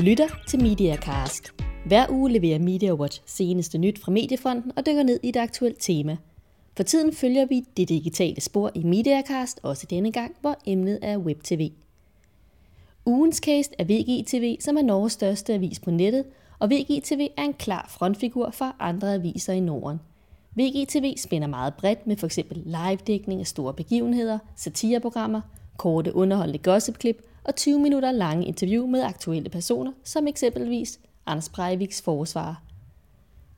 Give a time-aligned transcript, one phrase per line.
[0.00, 1.52] Du lytter til MediaCast.
[1.86, 6.16] Hver uge leverer MediaWatch seneste nyt fra Mediefonden og dykker ned i et aktuelt tema.
[6.76, 11.18] For tiden følger vi det digitale spor i MediaCast, også denne gang, hvor emnet er
[11.18, 11.70] WebTV.
[13.06, 16.24] Ugens cast er VGTV, som er Norges største avis på nettet,
[16.58, 20.00] og VGTV er en klar frontfigur for andre aviser i Norden.
[20.54, 22.38] VGTV spænder meget bredt med f.eks.
[22.50, 25.40] live-dækning af store begivenheder, satireprogrammer,
[25.76, 32.02] korte underholdende gossipklip og 20 minutter lange interview med aktuelle personer, som eksempelvis Anders Breiviks
[32.02, 32.62] forsvar.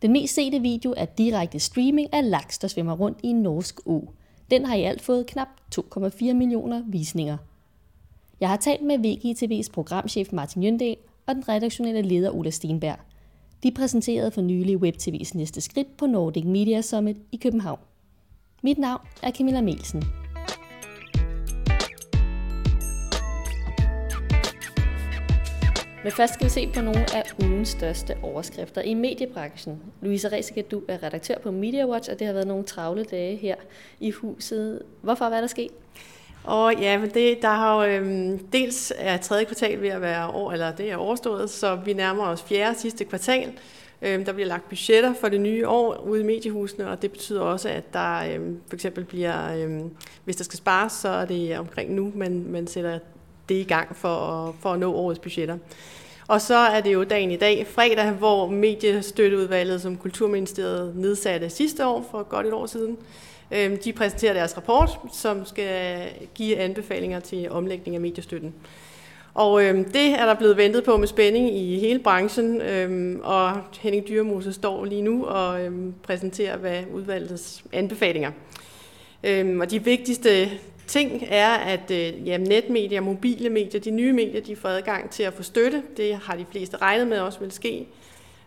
[0.02, 3.80] Den mest sete video er direkte streaming af laks, der svømmer rundt i en norsk
[3.86, 4.12] å.
[4.50, 7.36] Den har i alt fået knap 2,4 millioner visninger.
[8.40, 10.96] Jeg har talt med VGTV's programchef Martin Jøndal
[11.26, 12.98] og den redaktionelle leder Ola Stenberg.
[13.62, 17.80] De præsenterede for nylig WebTV's næste skridt på Nordic Media Summit i København.
[18.62, 20.21] Mit navn er Camilla Melsen.
[26.02, 29.82] Men først skal vi se på nogle af ugens største overskrifter i mediebranchen.
[30.00, 33.54] Louise Resike, du er redaktør på MediaWatch, og det har været nogle travle dage her
[34.00, 34.82] i huset.
[35.02, 35.28] Hvorfor?
[35.28, 35.70] Hvad er der sket?
[36.44, 40.28] Og ja, men det, der har jo, øhm, dels er tredje kvartal ved at være
[40.28, 43.52] år, eller det er overstået, så vi nærmer os fjerde sidste kvartal.
[44.02, 47.40] Øhm, der bliver lagt budgetter for det nye år ude i mediehusene, og det betyder
[47.40, 49.90] også, at der øhm, for eksempel bliver, øhm,
[50.24, 52.98] hvis der skal spares, så er det omkring nu, man, man sætter
[53.48, 55.58] det i gang for, at, for at nå årets budgetter.
[56.28, 61.86] Og så er det jo dagen i dag, fredag, hvor mediestøtteudvalget, som Kulturministeriet nedsatte sidste
[61.86, 62.96] år, for godt et år siden,
[63.50, 68.54] øhm, de præsenterer deres rapport, som skal give anbefalinger til omlægning af mediestøtten.
[69.34, 73.52] Og øh, det er der blevet ventet på med spænding i hele branchen, øh, og
[73.80, 75.72] Henning Dyremose står lige nu og øh,
[76.02, 78.30] præsenterer hvad udvalgets anbefalinger.
[79.24, 80.50] Øh, og de vigtigste
[80.86, 85.22] ting er, at øh, ja, netmedier, mobile medier, de nye medier, de får adgang til
[85.22, 85.82] at få støtte.
[85.96, 87.86] Det har de fleste regnet med også vil ske.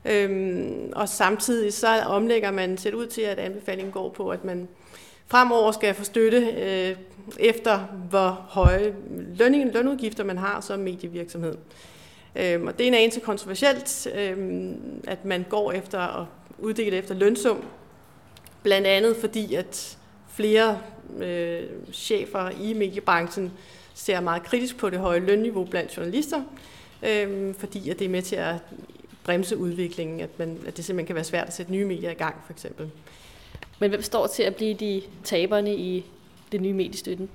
[0.05, 4.67] Øhm, og samtidig så omlægger man set ud til, at anbefalingen går på, at man
[5.27, 6.95] fremover skal få støtte øh,
[7.39, 8.95] efter, hvor høje
[9.37, 11.55] lønning, lønudgifter man har som medievirksomhed.
[12.35, 14.77] Øhm, og det er en anelse kontroversielt, øhm,
[15.07, 16.25] at man går efter at
[16.57, 17.65] uddele efter lønsum,
[18.63, 19.97] blandt andet fordi, at
[20.35, 20.79] flere
[21.19, 21.63] øh,
[21.93, 23.51] chefer i mediebranchen
[23.93, 26.41] ser meget kritisk på det høje lønniveau blandt journalister,
[27.03, 28.55] øh, fordi at det er med til at
[29.23, 32.13] bremse udviklingen, at, man, at det simpelthen kan være svært at sætte nye medier i
[32.13, 32.89] gang, for eksempel.
[33.79, 36.05] Men hvem står til at blive de taberne i
[36.51, 37.29] det nye mediestøtten?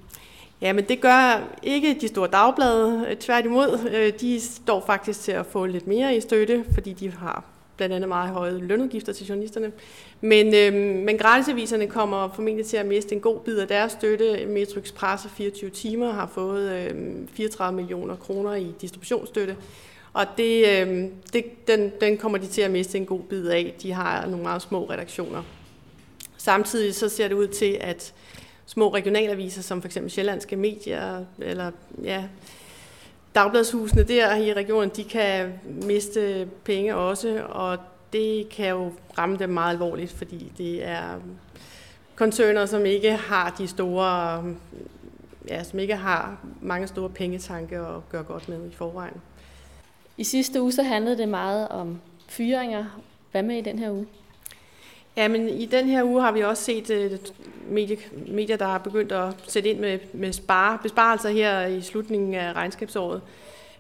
[0.61, 3.17] Ja, men det gør ikke de store dagblade.
[3.21, 7.45] Tværtimod, øh, de står faktisk til at få lidt mere i støtte, fordi de har
[7.81, 9.73] blandt andet meget høje lønudgifter til journalisterne.
[10.21, 10.75] Men, øh,
[11.05, 14.47] men gratisaviserne kommer formentlig til at miste en god bid af deres støtte.
[14.47, 16.95] Metrix Presse 24 timer har fået øh,
[17.33, 19.57] 34 millioner kroner i distributionsstøtte.
[20.13, 23.75] Og det, øh, det, den, den kommer de til at miste en god bid af.
[23.83, 25.43] De har nogle meget små redaktioner.
[26.37, 28.13] Samtidig så ser det ud til, at
[28.67, 29.99] små regionalaviser, som f.eks.
[30.09, 31.71] Sjællandske Medier, eller
[32.05, 32.25] ja,
[33.35, 37.79] dagbladshusene der i regionen, de kan miste penge også, og
[38.13, 41.21] det kan jo ramme dem meget alvorligt, fordi det er
[42.15, 44.45] koncerner, som ikke har de store,
[45.49, 49.21] ja, som ikke har mange store pengetanke at gøre godt med i forvejen.
[50.17, 52.85] I sidste uge så handlede det meget om fyringer.
[53.31, 54.07] Hvad med i den her uge?
[55.21, 57.11] Ja, men i den her uge har vi også set øh,
[57.69, 62.35] medier, medier, der har begyndt at sætte ind med, med spare, besparelser her i slutningen
[62.35, 63.21] af regnskabsåret.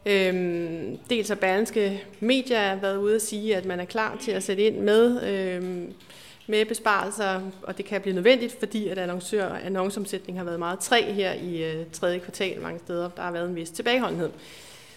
[0.06, 4.42] Øhm, dels har Berlingske Medier været ude at sige, at man er klar til at
[4.42, 5.92] sætte ind med, øhm,
[6.46, 11.12] med besparelser, og det kan blive nødvendigt, fordi at annoncør, annonceomsætning har været meget træ
[11.12, 13.10] her i øh, tredje kvartal mange steder.
[13.16, 14.30] Der har været en vis tilbageholdenhed.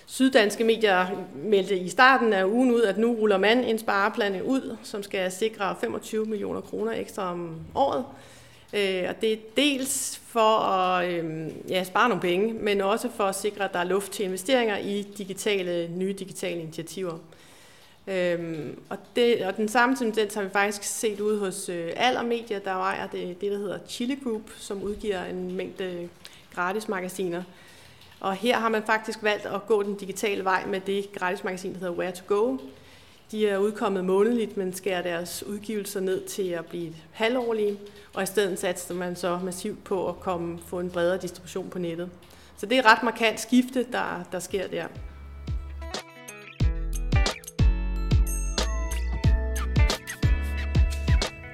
[0.06, 4.78] Syddanske medier meldte i starten af ugen ud, at nu ruller man en spareplan ud,
[4.84, 8.06] som skal sikre 25 millioner kroner ekstra om året.
[8.74, 13.24] Øh, og det er dels for at øh, ja, spare nogle penge, men også for
[13.24, 17.18] at sikre, at der er luft til investeringer i digitale, nye digitale initiativer.
[18.08, 22.24] Øhm, og, det, og den samme tendens har vi faktisk set ud hos øh, Aller
[22.24, 26.10] Media, der ejer det, det, der hedder Chili Group, som udgiver en mængde
[26.56, 27.44] gratis magasiner.
[28.24, 31.74] Og her har man faktisk valgt at gå den digitale vej med det gratis magasin,
[31.74, 32.58] der hedder Where to Go.
[33.32, 37.80] De er udkommet månedligt, men skærer deres udgivelser ned til at blive halvårlige,
[38.14, 41.80] og i stedet satser man så massivt på at komme, få en bredere distribution på
[41.80, 42.10] nettet.
[42.58, 44.86] Så det er et ret markant skifte, der, der sker der.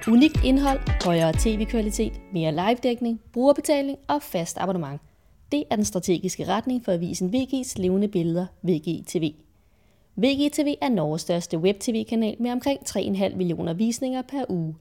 [0.08, 5.00] Unikt indhold, højere tv-kvalitet, mere live-dækning, brugerbetaling og fast abonnement.
[5.52, 9.34] Det er den strategiske retning for avisen VG's levende billeder, VGTV.
[10.16, 14.74] VGTV er Norges største web-tv-kanal med omkring 3,5 millioner visninger per uge.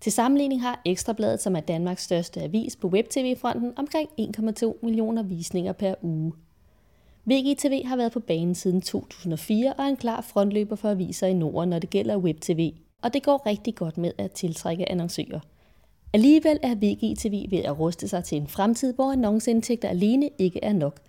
[0.00, 5.72] Til sammenligning har Ekstrabladet, som er Danmarks største avis på web-tv-fronten, omkring 1,2 millioner visninger
[5.72, 6.32] per uge.
[7.24, 11.34] VGTV har været på banen siden 2004 og er en klar frontløber for aviser i
[11.34, 12.72] Norden, når det gælder web-tv,
[13.02, 15.40] og det går rigtig godt med at tiltrække annoncører.
[16.14, 20.72] Alligevel er VGTV ved at ruste sig til en fremtid, hvor annonceindtægter alene ikke er
[20.72, 21.00] nok.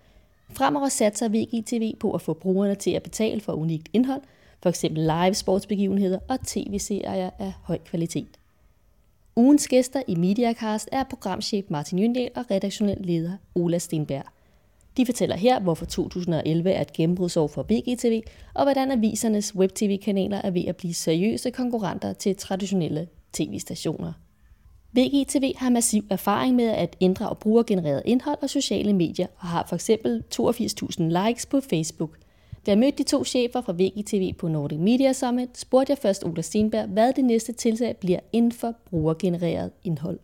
[0.50, 4.22] Fremover satser VGTV på at få brugerne til at betale for unikt indhold,
[4.62, 4.84] f.eks.
[4.90, 8.38] live sportsbegivenheder og tv-serier af høj kvalitet.
[9.36, 14.24] Ugens gæster i Mediacast er programchef Martin Jøndal og redaktionel leder Ola Stenberg.
[14.96, 18.22] De fortæller her, hvorfor 2011 er et gennembrudsår for BGTV,
[18.54, 24.12] og hvordan avisernes web-tv-kanaler er ved at blive seriøse konkurrenter til traditionelle tv-stationer.
[24.96, 29.66] VGTV har massiv erfaring med at ændre og brugergenereret indhold og sociale medier, og har
[29.68, 32.10] for eksempel 82.000 likes på Facebook.
[32.66, 36.24] Da jeg mødte de to chefer fra VGTV på Nordic Media Summit, spurgte jeg først
[36.24, 40.18] Ola Stenberg, hvad det næste tiltag bliver inden for brugergenereret indhold.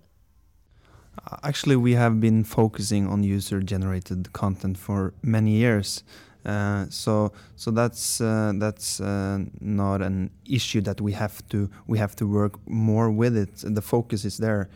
[1.42, 6.04] Actually, we have been focusing on user-generated content for many years.
[6.44, 11.98] Uh, so so that's uh, that's uh, not an issue that we have to we
[11.98, 13.52] have to work more with it.
[13.56, 14.68] The focus is there.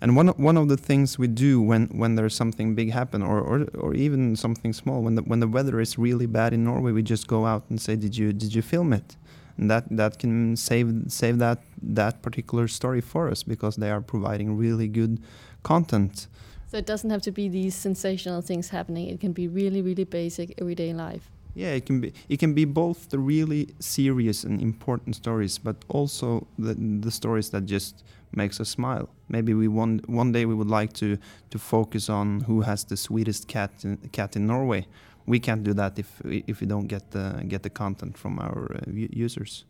[0.00, 3.38] And one one of the things we do when, when there's something big happen or,
[3.38, 6.90] or, or even something small when the when the weather is really bad in Norway
[6.90, 9.16] we just go out and say did you did you film it
[9.56, 14.00] and that that can save save that that particular story for us because they are
[14.00, 15.20] providing really good
[15.62, 16.26] content.
[16.72, 19.10] So it doesn't have to be these sensational things happening.
[19.10, 21.30] It can be really, really basic everyday life.
[21.54, 22.14] Yeah, it can be.
[22.30, 27.50] It can be both the really serious and important stories, but also the the stories
[27.50, 28.04] that just
[28.34, 29.10] makes us smile.
[29.28, 31.18] Maybe we one one day we would like to
[31.50, 34.86] to focus on who has the sweetest cat in, cat in Norway.
[35.26, 38.76] We can't do that if if we don't get the get the content from our
[38.76, 39.66] uh, users.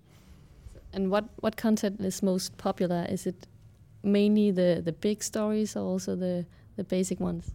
[0.92, 3.06] And what what content is most popular?
[3.10, 3.48] Is it
[4.02, 6.44] mainly the the big stories or also the
[6.76, 7.50] the basic ones?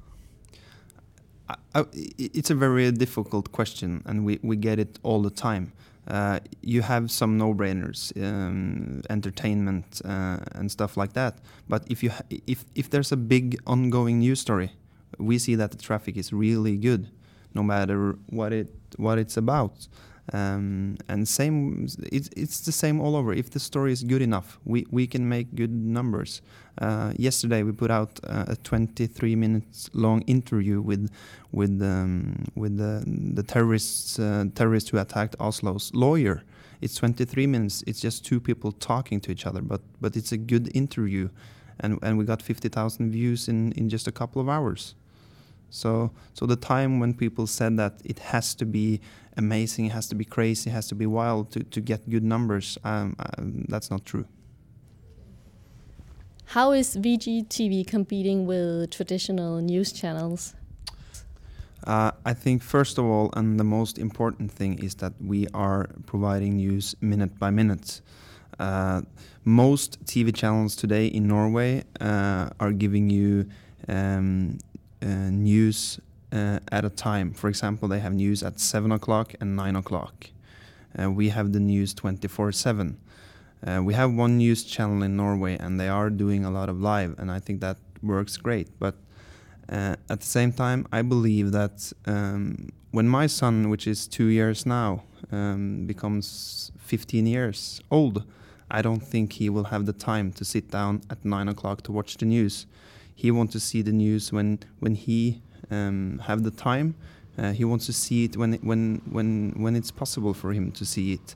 [1.49, 1.85] I, I,
[2.17, 5.71] it's a very difficult question, and we, we get it all the time.
[6.07, 11.39] Uh, you have some no-brainers, um, entertainment uh, and stuff like that.
[11.67, 12.11] But if you
[12.47, 14.71] if if there's a big ongoing news story,
[15.17, 17.09] we see that the traffic is really good,
[17.53, 19.87] no matter what it what it's about.
[20.33, 23.33] Um, and same, it's, it's the same all over.
[23.33, 26.41] If the story is good enough, we, we can make good numbers.
[26.79, 31.09] Uh, yesterday, we put out uh, a 23 minutes long interview with
[31.51, 36.44] with um, with the, the terrorists uh, terrorists who attacked Oslo's lawyer.
[36.79, 37.83] It's 23 minutes.
[37.88, 41.29] It's just two people talking to each other, but but it's a good interview,
[41.79, 44.94] and and we got 50,000 views in in just a couple of hours.
[45.69, 49.01] So so the time when people said that it has to be
[49.35, 52.23] amazing, it has to be crazy, it has to be wild to, to get good
[52.23, 52.77] numbers.
[52.83, 54.25] Um, um, that's not true.
[56.45, 60.55] How is VGTV competing with traditional news channels?
[61.83, 65.89] Uh, I think first of all, and the most important thing is that we are
[66.05, 68.01] providing news minute by minute.
[68.59, 69.01] Uh,
[69.45, 73.47] most TV channels today in Norway uh, are giving you
[73.87, 74.57] um,
[75.01, 76.00] news
[76.31, 77.33] uh, at a time.
[77.33, 80.27] For example, they have news at 7 o'clock and 9 o'clock.
[81.00, 82.98] Uh, we have the news 24 7.
[83.65, 86.79] Uh, we have one news channel in Norway and they are doing a lot of
[86.79, 88.67] live, and I think that works great.
[88.79, 88.95] But
[89.69, 94.25] uh, at the same time, I believe that um, when my son, which is two
[94.25, 98.24] years now, um, becomes 15 years old,
[98.69, 101.91] I don't think he will have the time to sit down at 9 o'clock to
[101.91, 102.65] watch the news.
[103.17, 106.93] He wants to see the news when, when he um, have the time.
[107.36, 110.86] Uh, he wants to see it when when when when it's possible for him to
[110.86, 111.36] see it.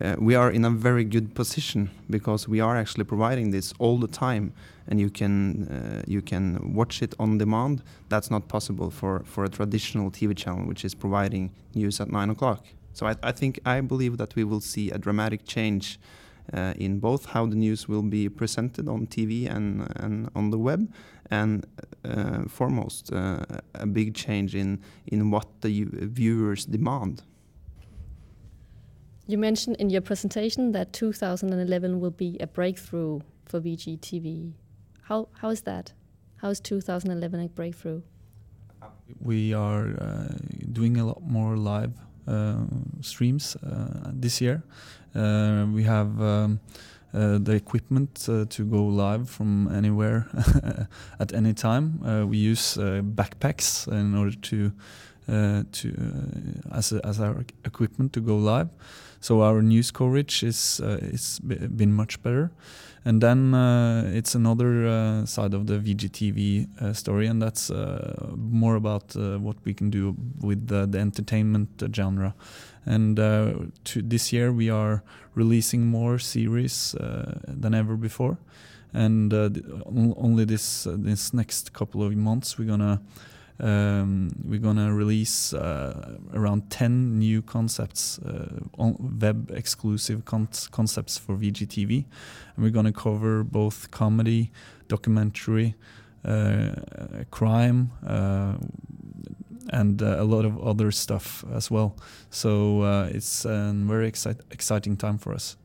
[0.00, 3.96] Uh, we are in a very good position because we are actually providing this all
[3.98, 4.52] the time,
[4.88, 7.82] and you can uh, you can watch it on demand.
[8.08, 12.30] That's not possible for for a traditional TV channel, which is providing news at nine
[12.30, 12.64] o'clock.
[12.92, 15.98] So I, I think I believe that we will see a dramatic change
[16.52, 20.58] uh, in both how the news will be presented on TV and, and on the
[20.58, 20.92] web,
[21.30, 21.66] and
[22.04, 23.44] uh, foremost, uh,
[23.74, 27.22] a big change in, in what the viewers demand.
[29.26, 34.52] You mentioned in your presentation that 2011 will be a breakthrough for VGTV.
[35.02, 35.92] How, how is that?
[36.36, 38.02] How is 2011 a breakthrough?
[39.20, 40.36] We are uh,
[40.72, 41.92] doing a lot more live
[42.26, 42.56] uh,
[43.00, 44.62] streams uh, this year.
[45.14, 46.60] Uh, we have um,
[47.12, 50.28] Uh, the equipment uh, to go live from anywhere
[51.18, 52.00] at any time.
[52.04, 54.72] Uh, we use backpacks in order to
[55.30, 58.68] Uh, to uh, as a, as our equipment to go live.
[59.20, 62.50] So our news coverage is uh, is been much better.
[63.04, 67.70] And then uh, it's another uh, side of the VGTV uh, story, and that's
[68.36, 72.34] more about what we can do with the, the entertainment genre.
[72.84, 75.04] And to this year, we are
[75.36, 76.96] releasing more series
[77.46, 78.36] than ever before.
[78.92, 79.32] And
[80.16, 83.00] only this this next couple of months, we're gonna
[83.60, 91.36] um, we're gonna release uh, around 10 new concepts, uh, web exclusive con concepts for
[91.36, 92.06] VGTV.
[92.56, 94.50] And we're gonna cover both comedy,
[94.88, 95.74] documentary,
[96.24, 96.72] uh,
[97.30, 98.54] crime, uh,
[99.72, 101.96] and uh, a lot of other stuff as well.
[102.30, 105.56] So uh, it's a very exci exciting time for us.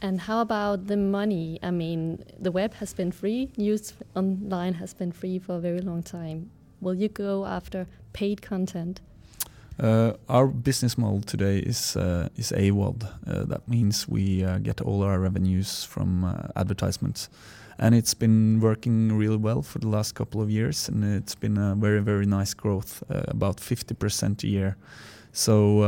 [0.00, 1.60] And how about the money?
[1.62, 5.80] I mean, the web has been free, news online has been free for a very
[5.80, 6.50] long time
[6.82, 9.00] Will you go after paid content?
[9.78, 13.04] Uh, our business model today is uh, is AVOD.
[13.04, 17.30] Uh, that means we uh, get all our revenues from uh, advertisements,
[17.78, 21.56] and it's been working really well for the last couple of years, and it's been
[21.56, 24.76] a very very nice growth, uh, about 50% a year.
[25.32, 25.78] So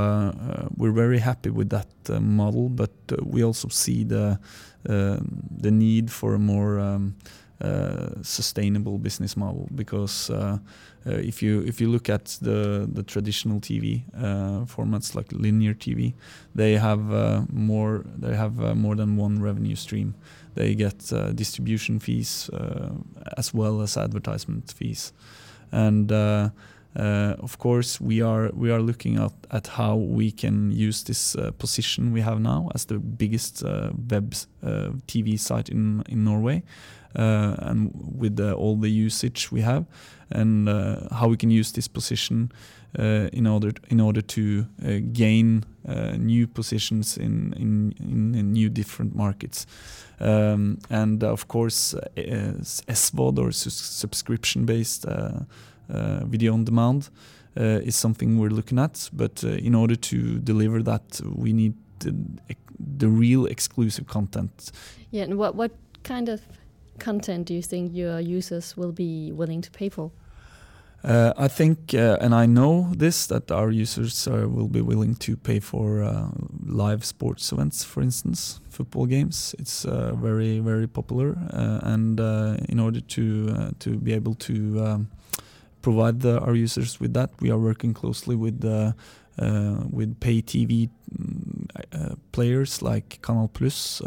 [0.77, 1.89] we're very happy with that
[2.23, 4.39] model, but we also see the
[4.85, 7.15] the need for a more um,
[7.65, 10.59] uh, sustainable business model because uh,
[11.07, 14.03] uh, if you if you look at the the traditional TV
[14.67, 16.13] formats like linear TV,
[16.55, 17.01] they have
[17.51, 20.15] more they have more than one revenue stream.
[20.55, 20.99] They get
[21.35, 22.51] distribution fees
[23.39, 25.13] as well as advertisement fees,
[25.73, 26.13] and
[26.97, 31.35] uh, of course, we are we are looking at, at how we can use this
[31.35, 34.35] uh, position we have now as the biggest uh, web
[35.07, 36.63] TV site in in Norway,
[37.17, 39.87] uh, and with all the usage we have,
[40.31, 42.53] and uh, how we can use this position
[42.99, 44.65] uh, in order in order to
[45.13, 45.65] gain
[46.17, 49.67] new positions in, in, in new different markets.
[50.21, 55.05] Um, and of course, SVOD or su subscription based
[55.89, 57.11] video on demand
[57.57, 59.09] uh, is something we're looking at.
[59.13, 62.15] But uh, in order to deliver that, we need the,
[62.99, 64.73] the, real exclusive content.
[65.11, 65.73] Yeah, and what what
[66.03, 66.41] kind of
[66.99, 70.11] content do you think your users will be willing to pay for?
[71.05, 75.17] Uh, I think, uh, and I know this, that our users uh, will be willing
[75.17, 76.29] to pay for uh,
[76.65, 79.55] live sports events, for instance, football games.
[79.59, 82.19] It's uh, very, very popular, uh, and
[82.71, 85.09] in order to to be able to um,
[85.85, 88.65] provide the, our users with that, we are working closely with
[89.91, 94.01] with pay TV mm, players like Canal Plus,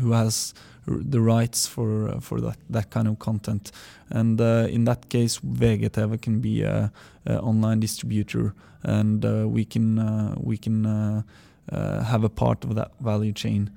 [0.00, 0.54] who has
[0.86, 3.72] the rights for uh, for that that kind of content.
[4.10, 6.92] And uh, in that case, VGTV can be a,
[7.26, 11.24] a online distributor, and uh, we can we can
[11.70, 13.70] have a part of that value chain.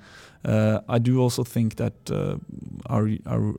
[0.45, 2.37] Uh, I do also think that uh,
[2.87, 3.55] our, our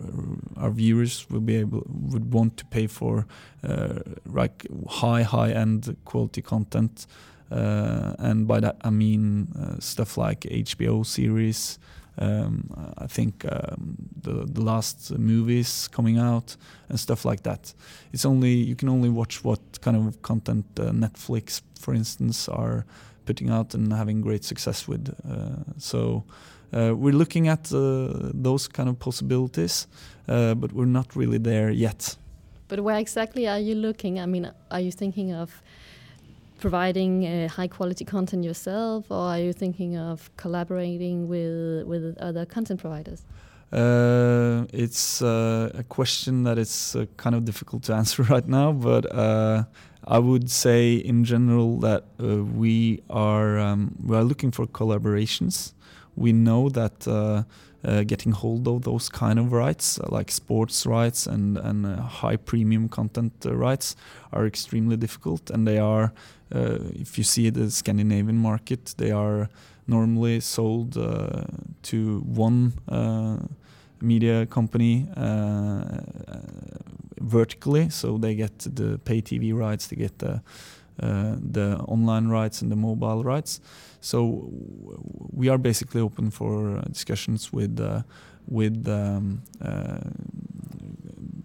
[0.56, 3.26] our viewers will be able would want to pay for
[3.64, 7.06] uh, like high high end quality content,
[7.50, 9.48] and by that I mean
[9.80, 11.80] stuff like HBO series,
[12.18, 16.56] um, I think um, the the last movies coming out
[16.88, 17.74] and stuff like that.
[18.12, 22.86] It's only you can only watch what kind of content uh, Netflix, for instance, are
[23.26, 25.14] putting out and having great success with.
[25.28, 26.24] Uh, so.
[26.72, 29.86] Uh, we're looking at uh, those kind of possibilities,
[30.26, 32.16] but we're not really there yet.
[32.68, 34.18] But where exactly are you looking?
[34.18, 35.62] I mean, are you thinking of
[36.58, 42.44] providing uh, high quality content yourself, or are you thinking of collaborating with with other
[42.46, 43.22] content providers?
[43.72, 48.72] Uh, it's uh, a question that is uh, kind of difficult to answer right now,
[48.72, 49.64] but uh,
[50.06, 55.72] I would say in general that uh, we are um, we are looking for collaborations.
[56.16, 57.06] We know that
[57.86, 62.02] uh, getting hold of those kind of rights, uh, like sports rights and and uh,
[62.02, 63.96] high premium content uh, rights,
[64.32, 65.50] are extremely difficult.
[65.50, 66.12] And they are,
[66.54, 69.48] uh, if you see the Scandinavian market, they are
[69.86, 71.44] normally sold uh,
[71.82, 72.72] to one
[74.00, 75.06] media company
[77.20, 80.40] vertically, so they get the pay TV rights, they get the
[80.98, 83.60] the online rights and the mobile rights.
[84.06, 84.48] So
[85.32, 88.02] we are basically open for uh, discussions with uh,
[88.46, 89.98] with um, uh,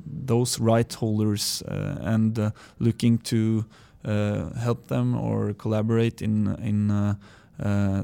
[0.06, 3.65] those right holders and looking to
[4.06, 6.91] help them or collaborate in in.
[6.91, 8.03] Uh,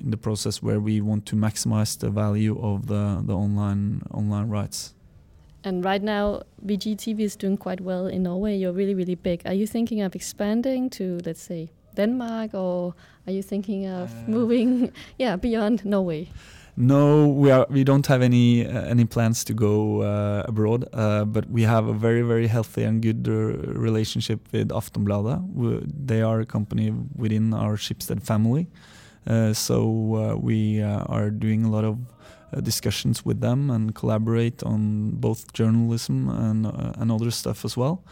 [0.00, 4.48] in the process where we want to maximize the value of the, the online online
[4.48, 4.94] rights.
[5.62, 8.56] And right now, VGTV is doing quite well in Norway.
[8.56, 9.42] You're really, really big.
[9.44, 11.68] Are you thinking of expanding to, let's say,
[11.98, 12.94] Denmark, or
[13.26, 16.28] are you thinking of uh, moving, yeah, beyond Norway?
[16.80, 17.66] No, we are.
[17.68, 21.88] We don't have any uh, any plans to go uh, abroad, uh, but we have
[21.88, 23.32] a very very healthy and good uh,
[23.80, 25.40] relationship with Aftonbladet.
[25.54, 28.68] We, they are a company within our Schibsted family,
[29.26, 29.80] uh, so
[30.14, 31.98] uh, we are doing a lot of
[32.62, 36.66] discussions with them and collaborate on both journalism and
[37.00, 38.04] and other stuff as well.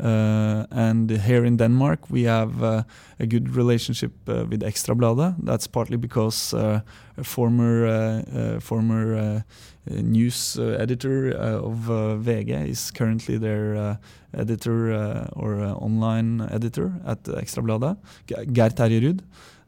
[0.00, 2.82] Uh, and here in Denmark, we have uh,
[3.18, 5.34] a good relationship uh, with Ekstrabladet.
[5.42, 6.84] That's partly because a
[7.22, 8.22] former
[8.60, 9.44] former
[9.86, 11.88] news editor of
[12.24, 13.98] VG is currently their
[14.32, 19.20] editor or online editor at Ekstrabladet, Geir Terje Ruud.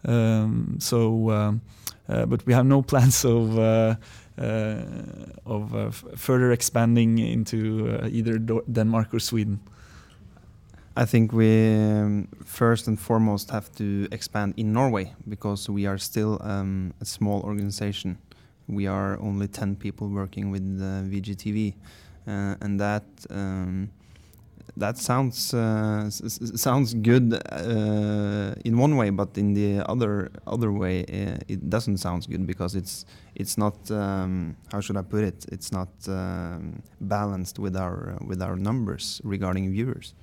[0.02, 1.60] Um, so, um,
[2.06, 3.58] but we have no plans of
[4.40, 4.76] uh,
[5.44, 9.60] of uh, further expanding into uh, either Denmark or Sweden.
[10.96, 15.98] I think we um, first and foremost have to expand in Norway because we are
[15.98, 18.18] still um, a small organization.
[18.66, 21.74] We are only 10 people working with uh, VGTV,
[22.26, 23.90] uh, and that um,
[24.76, 31.04] that sounds uh, sounds good uh, in one way, but in the other other way,
[31.04, 33.04] uh, it doesn't sound good because it's
[33.36, 35.46] it's not um, how should I put it?
[35.52, 40.14] It's not um, balanced with our with our numbers regarding viewers.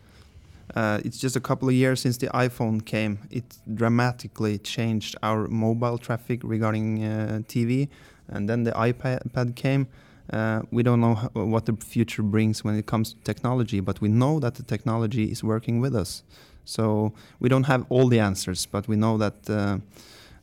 [0.75, 3.19] Uh, it's just a couple of years since the iPhone came.
[3.31, 7.87] It dramatically changed our mobile traffic regarding uh, TV,
[8.27, 9.87] and then the iPad came.
[10.31, 14.09] Uh, we don't know what the future brings when it comes to technology, but we
[14.09, 16.23] know that the technology is working with us.
[16.65, 19.77] So we don't have all the answers, but we know that uh,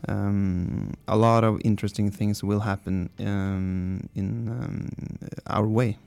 [0.09, 4.89] um, a lot of interesting things will happen um, in um,
[5.47, 5.99] our way.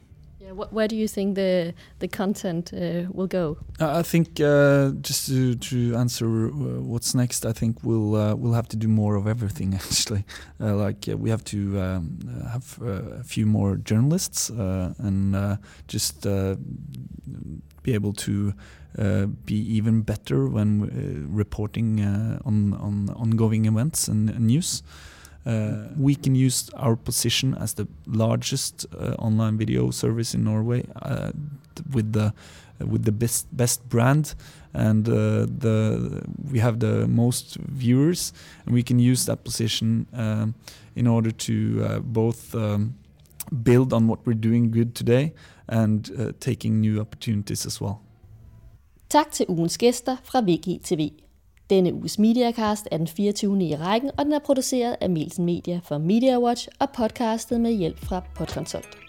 [0.57, 3.57] Wh where do you think the the content uh, will go?
[3.79, 8.53] I think uh, just to, to answer uh, what's next, I think we'll uh, we'll
[8.53, 9.73] have to do more of everything.
[9.75, 10.25] Actually,
[10.59, 12.19] uh, like uh, we have to um,
[12.51, 16.23] have a few more journalists and just
[17.83, 18.53] be able to
[19.45, 22.01] be even better when reporting
[22.45, 24.83] on on ongoing events and, and news.
[25.47, 30.83] Uh, we can use our position as the largest uh, online video service in Norway
[31.01, 31.31] uh,
[31.93, 32.33] with the
[32.79, 34.35] with the best best brand
[34.73, 38.33] and uh, the we have the most viewers
[38.65, 40.53] and we can use that position um,
[40.95, 42.95] in order to uh, both um,
[43.63, 45.33] build on what we're doing good today
[45.69, 48.01] and uh, taking new opportunities as well.
[49.09, 50.79] Tak til ugens gæster fra VG
[51.69, 53.63] Denne uges Mediacast er den 24.
[53.63, 57.99] i rækken, og den er produceret af Milsen Media for MediaWatch og podcastet med hjælp
[57.99, 59.06] fra Podconsult.